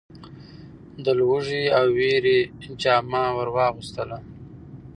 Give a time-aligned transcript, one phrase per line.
[1.03, 2.39] د لوږې او وېري
[2.81, 4.17] جامه ور واغوستله.